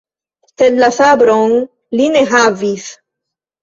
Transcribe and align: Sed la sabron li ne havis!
Sed 0.51 0.79
la 0.85 0.89
sabron 0.95 1.55
li 2.01 2.11
ne 2.17 2.27
havis! 2.35 2.93